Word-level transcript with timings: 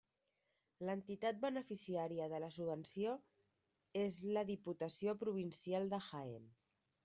L'entitat 0.89 1.41
beneficiària 1.43 2.31
de 2.33 2.41
la 2.45 2.49
subvenció 2.57 3.13
és 4.07 4.19
la 4.39 4.47
Diputació 4.51 5.19
Provincial 5.23 5.91
de 5.97 6.05
Jaén. 6.11 6.53